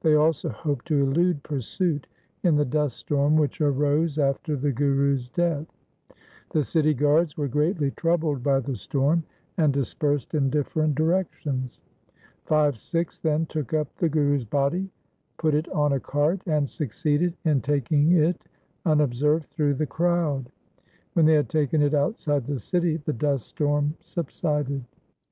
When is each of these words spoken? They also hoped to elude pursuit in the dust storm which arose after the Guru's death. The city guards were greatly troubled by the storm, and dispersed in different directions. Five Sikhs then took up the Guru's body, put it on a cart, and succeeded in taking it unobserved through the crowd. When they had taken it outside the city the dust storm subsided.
They 0.00 0.16
also 0.16 0.48
hoped 0.48 0.86
to 0.88 1.04
elude 1.04 1.44
pursuit 1.44 2.08
in 2.42 2.56
the 2.56 2.64
dust 2.64 2.96
storm 2.96 3.36
which 3.36 3.60
arose 3.60 4.18
after 4.18 4.56
the 4.56 4.72
Guru's 4.72 5.28
death. 5.28 5.68
The 6.50 6.64
city 6.64 6.92
guards 6.92 7.36
were 7.36 7.46
greatly 7.46 7.92
troubled 7.92 8.42
by 8.42 8.58
the 8.58 8.74
storm, 8.74 9.22
and 9.56 9.72
dispersed 9.72 10.34
in 10.34 10.50
different 10.50 10.96
directions. 10.96 11.78
Five 12.44 12.76
Sikhs 12.76 13.20
then 13.20 13.46
took 13.46 13.72
up 13.72 13.94
the 13.94 14.08
Guru's 14.08 14.44
body, 14.44 14.90
put 15.36 15.54
it 15.54 15.68
on 15.68 15.92
a 15.92 16.00
cart, 16.00 16.40
and 16.44 16.68
succeeded 16.68 17.34
in 17.44 17.60
taking 17.60 18.10
it 18.10 18.42
unobserved 18.84 19.44
through 19.50 19.74
the 19.74 19.86
crowd. 19.86 20.50
When 21.12 21.24
they 21.24 21.34
had 21.34 21.48
taken 21.48 21.82
it 21.82 21.94
outside 21.94 22.46
the 22.48 22.58
city 22.58 22.96
the 22.96 23.12
dust 23.12 23.46
storm 23.46 23.94
subsided. 24.00 24.82